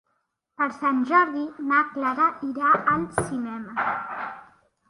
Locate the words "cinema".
3.21-3.89